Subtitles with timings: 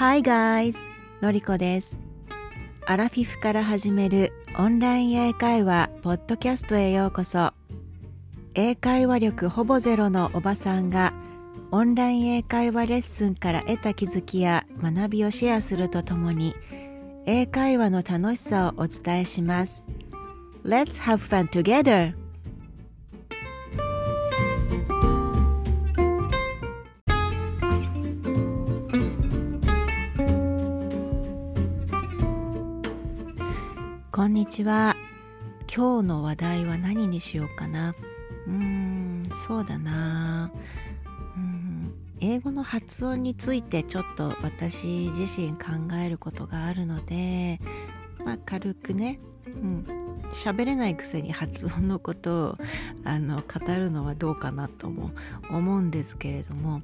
[0.00, 0.78] Hi guys!
[1.20, 2.00] のりこです。
[2.86, 7.52] アラフィフから始めるオンライン英会話ポッドキャストへようこそ。
[8.54, 11.12] 英会話力ほぼゼロのおばさんが
[11.70, 16.54] オンライン英会話レッスンから得た気づきや学びをシェアするとともに
[17.26, 19.84] 英会話の楽しさをお伝えします。
[20.64, 22.19] Let's have fun together!
[34.12, 34.96] こんにちは。
[35.72, 37.94] 今日の話題は何にしようかな。
[38.44, 40.50] うーん、そうだな。
[41.36, 47.60] うん、英語の発音についてちょっと私自身考えることがあるので、
[48.24, 49.86] まあ軽くね、うん、
[50.32, 52.58] 喋れないくせに発音のことを
[53.04, 55.12] あの語るのはどうかなとも
[55.50, 56.82] 思うんですけれども、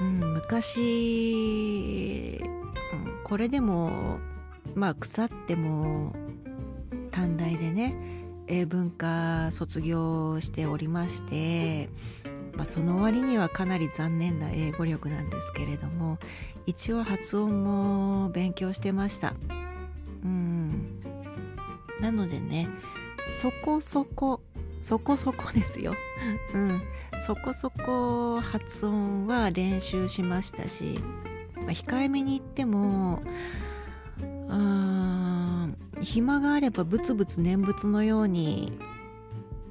[0.00, 2.46] うん、昔、う
[2.96, 4.18] ん、これでも
[4.74, 6.14] まあ腐っても
[7.10, 7.94] 短大でね
[8.46, 11.88] 英文科卒業しておりまして、
[12.54, 16.18] まあ、その割にはかなり残念な英語力なんですけれども
[16.66, 19.34] 一応発音も勉強してました。
[20.24, 21.00] うん。
[22.00, 22.68] なのでね
[23.40, 24.40] そこそこ
[24.82, 25.94] そこそこですよ。
[26.54, 26.82] うん。
[27.26, 30.98] そこそこ発音は練習しましたし、
[31.54, 33.22] まあ、控えめに言っても
[34.48, 35.29] うん
[36.00, 38.78] 暇があればブツブツ念仏のように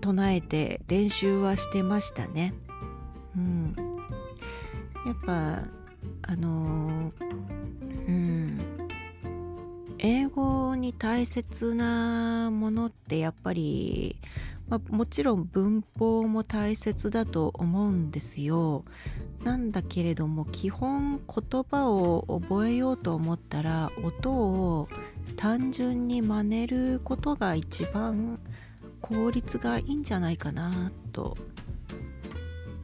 [0.02, 2.54] 唱えて練習はしてましたね。
[3.36, 3.76] うん、
[5.06, 5.64] やっぱ
[6.24, 7.29] あのー
[10.02, 14.16] 英語に大切なものってやっぱり、
[14.70, 18.86] まあ、もちろん文法も大切だと思うんですよ。
[19.44, 24.90] なんだけれども基本言葉を覚えようと思ったら音を
[25.36, 28.40] 単純に真似ることが一番
[29.02, 31.38] 効率がいいんじゃないかなと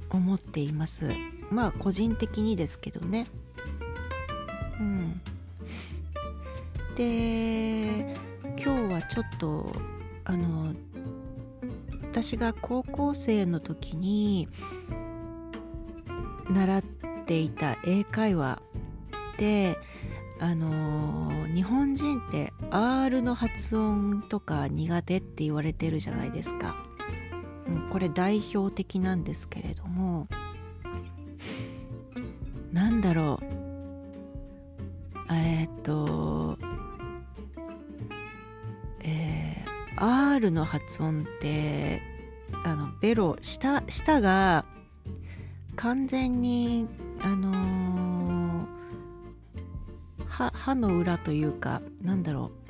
[0.09, 1.09] 思っています。
[1.49, 3.27] まあ個人的にですけどね。
[4.79, 5.21] うん。
[6.95, 8.15] で
[8.57, 9.75] 今日はちょっと
[10.23, 10.73] あの
[12.03, 14.47] 私が高校生の時に
[16.49, 16.83] 習っ
[17.25, 18.61] ていた英会話
[19.37, 19.77] で
[20.39, 26.77] あの日本人って R の発音とか苦手って言われてるじゃないですか、
[27.67, 30.27] うん、これ代表的なんですけれども
[32.71, 33.45] なんだろう。
[35.31, 36.74] えーっと
[39.97, 42.01] R の発音って
[42.63, 44.65] あのベロ舌舌が
[45.75, 46.87] 完全に
[47.21, 47.95] あのー
[50.35, 52.65] 歯歯の裏というかなんだろう。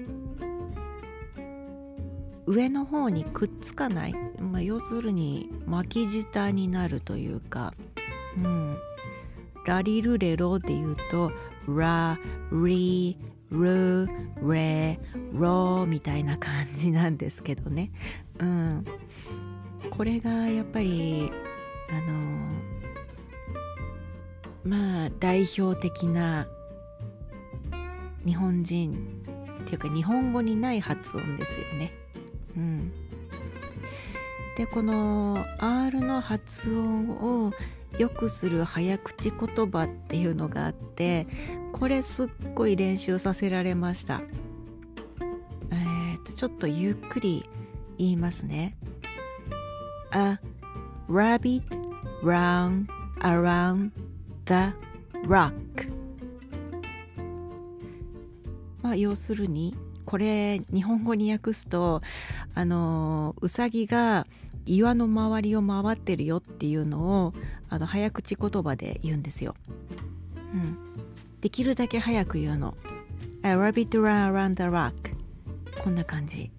[2.48, 7.74] 上の方にくっつかない、まあ、要するに巻き舌になるというか、
[8.38, 8.78] うん、
[9.66, 11.32] ラリルレロで言うと
[11.68, 12.20] ラ
[12.52, 13.18] リ
[13.64, 15.00] ルーレ
[15.34, 17.92] ロみたいな感じなんですけどね、
[18.40, 18.86] うん、
[19.90, 21.32] これがやっぱり
[21.90, 22.46] あの
[24.64, 26.48] まあ代表的な
[28.26, 29.24] 日本人
[29.62, 31.92] っていうか日本語にない発音ですよね。
[32.56, 32.92] うん、
[34.58, 37.10] でこの R の発音
[37.46, 37.52] を
[37.98, 41.28] 良くする早口言葉っていうのがあって
[41.76, 44.22] これすっごい練習させられました。
[45.72, 47.50] えー、とちょっとゆっくり
[47.98, 48.78] 言いますね。
[50.14, 50.40] A
[51.10, 51.64] rabbit
[52.24, 52.86] ran
[53.20, 53.92] around
[54.46, 54.74] the
[55.28, 55.52] rock
[58.82, 59.76] まあ、要するに
[60.06, 62.02] これ日本語に訳すと
[62.54, 64.28] あのうさぎが
[64.66, 67.34] 岩の周りを回ってるよっていうのを
[67.68, 69.56] あの早口言葉で言うんですよ。
[70.54, 70.78] うん、
[71.46, 72.74] できるだけ早く言うの。
[73.44, 75.16] A rabbit ran around the rock
[75.80, 76.50] こんな感じ。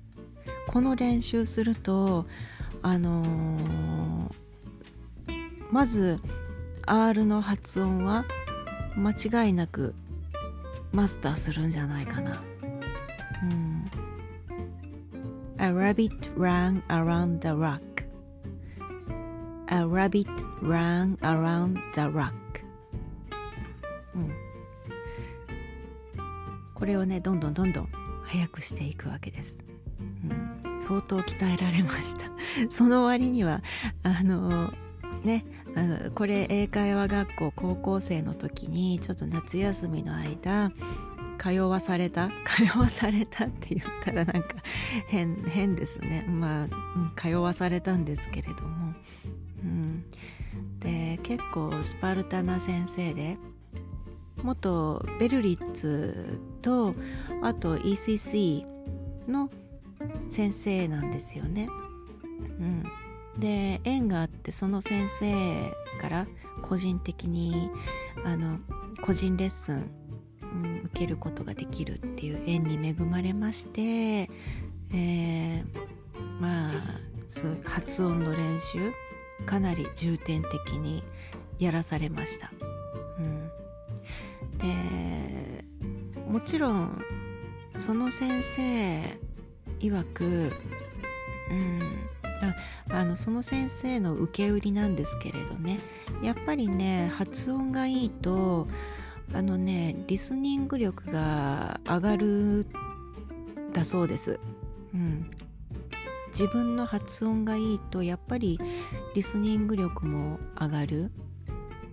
[0.69, 2.25] この練習すると
[2.83, 4.31] あのー
[5.73, 6.21] まず
[6.87, 8.27] R の発音は
[8.97, 9.11] 間
[9.47, 9.93] 違いなく
[10.93, 12.41] マスターするんじゃないかな。
[13.43, 13.91] うん。
[15.59, 17.81] A rabbit ran around the rock.
[19.67, 20.31] A rabbit
[20.63, 22.33] ran around the rock.
[24.15, 24.46] うん。
[26.77, 27.89] これをね、どんどんどんどん
[28.25, 29.65] 早くしていくわけです。
[29.99, 30.79] うん。
[30.79, 32.31] 相当鍛えられました。
[32.69, 33.63] その割には、
[34.03, 34.73] あの、
[35.25, 40.71] ねあのこれ英会話学校高校生の時にちょっと夏休みの間
[41.39, 42.29] 通わされた？
[42.47, 44.57] 通わされたって言ったらなんか
[45.09, 46.69] 変変ですねまあ、
[47.21, 48.95] 通わされたんですけれども、
[49.65, 50.05] うん、
[50.81, 53.37] で結構スパルタな先生で
[54.43, 56.97] 元ベルリッツと
[57.43, 58.67] あと ECC
[59.29, 59.49] の
[60.29, 61.69] 先生なんですよね。
[62.59, 62.83] うん、
[63.39, 65.71] で縁があってその先生
[66.01, 66.27] から
[66.63, 67.71] 個人的に
[68.25, 68.59] あの
[69.01, 69.91] 個人レッスン、
[70.43, 75.65] うん、受けることができるっていう縁に恵まれまして、えー、
[76.41, 76.73] まあ
[77.29, 78.93] そう発音の練習
[79.47, 81.05] かなり重点的に
[81.61, 82.51] やらされました。
[83.19, 83.49] うん、
[84.59, 85.26] で
[86.27, 87.03] もちろん
[87.79, 89.19] その先生
[89.81, 90.25] 曰く、
[91.51, 91.81] うん、
[92.91, 95.79] あのその先生の受け売りなんですけれどね
[96.23, 98.69] やっぱりね発音がいいと
[99.35, 102.67] あのねリスニング力が上がる
[103.73, 104.41] だそうです。
[104.95, 105.31] うん、
[106.29, 108.59] 自分の発音がいいとやっぱり
[109.15, 111.11] リスニング力も上がる。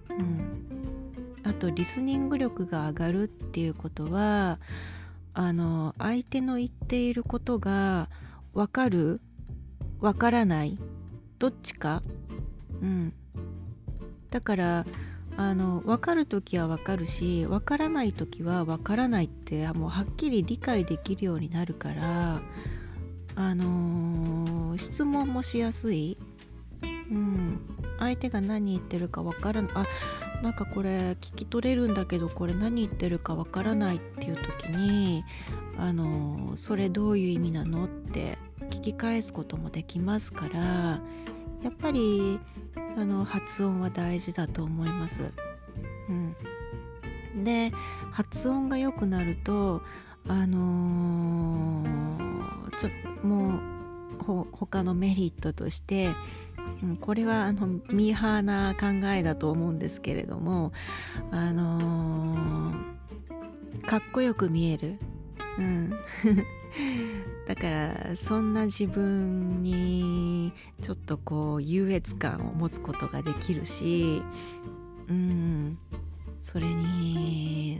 [0.09, 0.73] うん、
[1.44, 4.60] あとリスニング力が上がるっていうことは
[5.34, 8.10] あの相手の言っていることが
[8.54, 9.19] 分かる
[10.00, 10.78] 分からない
[11.40, 12.01] どっちか。
[12.81, 13.13] うん。
[14.30, 14.86] だから
[15.36, 22.42] あの分かる時は分かるし分からない時は分からないってもうはっきり理解できるようになるから
[23.36, 26.18] あのー、質問もしやすい、
[27.13, 27.60] うん、
[28.00, 29.86] 相手が何言ってるか分からないあ
[30.42, 35.24] なんかこれ聞き取れるんだけどこれ何言ってるかわからないっていう時に
[35.77, 38.39] あのそれどういう意味なのって
[38.71, 40.60] 聞き返すこともできますから
[41.62, 42.39] やっぱり
[42.98, 45.31] あの発音は大事だと思います。
[46.09, 47.71] うん、で
[48.12, 49.81] 発音が良くなると
[50.27, 53.74] あのー、ちょもう
[54.24, 56.09] ほ他のメリットとして
[57.00, 60.71] これはあのミーハーな考えだと思うんですけれども
[61.31, 64.97] あのー、かっこよく見える、
[65.57, 65.89] うん、
[67.47, 74.21] だからそんな自分にちょっとこう優越感を持つことができるし、
[75.07, 75.77] うん、
[76.41, 77.80] それに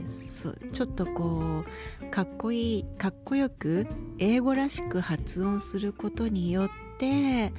[0.72, 1.64] ちょっとこ
[2.00, 3.86] うかっこいいかっこよく
[4.18, 7.52] 英語らしく発音することによって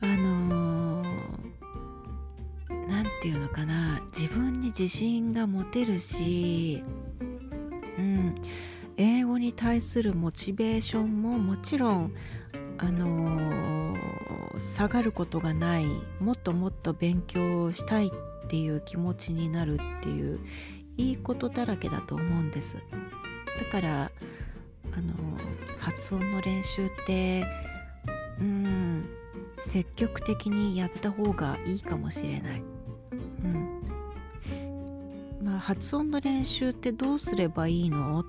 [0.00, 1.02] あの
[2.88, 4.00] 何、ー、て言うのかな。
[4.16, 6.82] 自分に自信が持てるし、
[7.98, 8.34] うん、
[8.96, 12.14] 英語に対するモチベーションももちろん
[12.78, 15.86] あのー、下がることがない。
[16.20, 18.10] もっともっと勉強したいっ
[18.48, 20.40] ていう気持ちになるっていう
[20.96, 22.78] いいことだらけだと思うんです。
[23.58, 24.10] だから
[24.92, 25.14] あの、
[25.78, 27.44] 発音の練習って
[28.40, 29.04] うん
[29.60, 32.62] 積極的にやった方がいいかもしれない。
[33.44, 33.82] うん
[35.42, 38.20] まあ、発音の練習ってどうすればいいの？
[38.20, 38.24] っ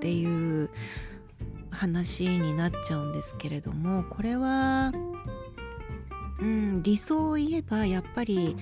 [0.00, 0.70] ていう
[1.70, 4.92] 話になっちゃうんですけれどもこれは、
[6.40, 8.56] うん、理想を言えばやっぱり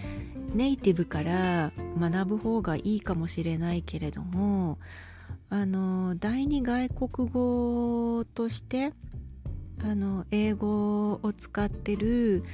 [0.55, 4.79] ネイティブから学ぶ方がいいかもしれないけれども
[5.49, 8.93] あの第二外国語として
[9.83, 12.45] あの英語を使ってる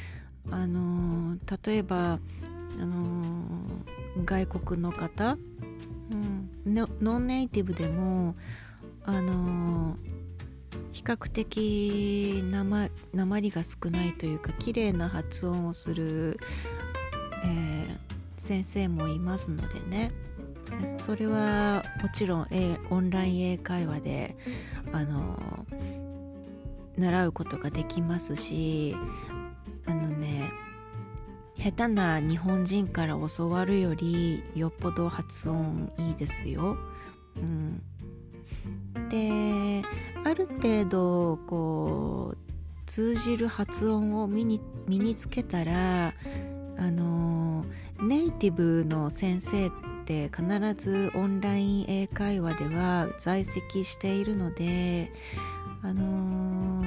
[0.50, 2.18] あの例えば
[2.78, 3.44] あの
[4.24, 5.36] 外国の方、
[6.12, 6.50] うん、
[7.00, 8.36] ノンネイティブでも
[9.04, 9.96] あの
[10.92, 16.38] 比較的なまりが少ないというか綺麗な発音をする、
[17.44, 17.96] えー、
[18.38, 20.12] 先生もいますのでね。
[21.00, 24.36] それはもちろんえ、オンライン英会話で
[24.92, 25.65] あの
[26.98, 28.96] 習うことができますし
[29.86, 30.50] あのね
[31.58, 36.76] 下手な日本人から教わるよりよっぽど発音いいですよ。
[37.36, 37.82] うん、
[39.08, 39.82] で
[40.24, 42.36] ある程度こう
[42.86, 46.14] 通じる発音を身に身につけたら
[46.78, 47.64] あの
[48.00, 49.70] ネイティブの先生っ
[50.04, 55.10] て必ずオンライン英会話では在籍しているので
[55.82, 56.84] あの、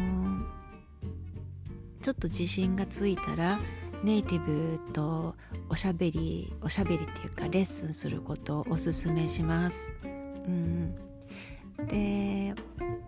[2.02, 3.60] ちょっと自信がついたら
[4.04, 5.36] ネイティブと
[5.68, 9.94] おしゃべりおしゃべりっていうかレッスンすることをおすすめします。
[10.04, 10.08] う
[10.50, 10.96] ん、
[11.88, 12.56] で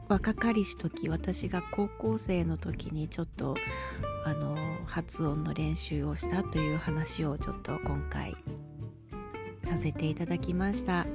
[0.09, 3.55] 若かりし時私が高校生の時にちょっと
[4.25, 8.35] あの発音の練習をしたという話をちょっと今回
[9.63, 11.07] させていただきました、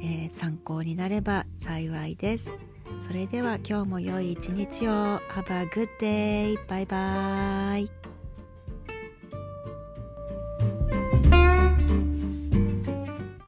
[0.00, 2.50] えー、参考になれば幸いです。
[3.00, 6.58] それでは今日も良い一日を Have a good day!
[6.68, 8.01] バイバイ